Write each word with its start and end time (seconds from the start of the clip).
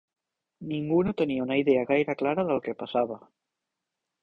Ningú 0.71 0.97
no 1.07 1.13
tenia 1.19 1.43
una 1.45 1.59
idea 1.63 1.85
gaire 1.91 2.17
clara 2.23 2.47
del 2.51 2.65
que 2.65 2.77
passava 2.83 3.21